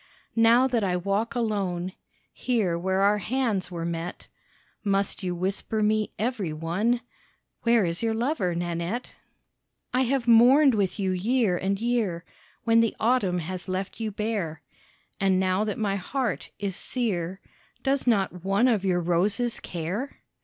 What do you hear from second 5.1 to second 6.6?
you whisper me every